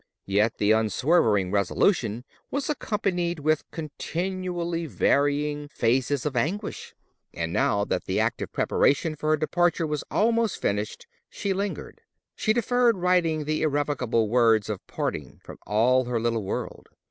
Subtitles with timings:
[0.25, 6.95] Yet the unswerving resolution was accompanied with continually varying phases of anguish.
[7.35, 12.01] And now that the active preparation for her departure was almost finished, she lingered:
[12.33, 16.87] she deferred writing the irrevocable words of parting from all her little world.